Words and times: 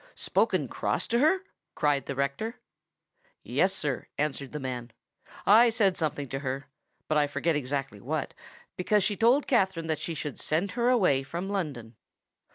"Spoken 0.15 0.67
cross 0.67 1.05
to 1.09 1.19
her!" 1.19 1.43
cried 1.75 2.07
the 2.07 2.15
rector. 2.15 2.59
"Yes, 3.43 3.71
sir," 3.71 4.07
answered 4.17 4.51
the 4.51 4.59
man; 4.59 4.89
"I 5.45 5.69
said 5.69 5.95
something 5.95 6.27
to 6.29 6.39
her—but 6.39 7.19
I 7.19 7.27
forget 7.27 7.55
exactly 7.55 8.01
what—because 8.01 9.03
she 9.03 9.15
told 9.15 9.45
Katherine 9.45 9.85
that 9.85 9.99
she 9.99 10.15
should 10.15 10.39
send 10.39 10.71
her 10.71 10.89
away 10.89 11.21
from 11.21 11.49
London." 11.51 11.97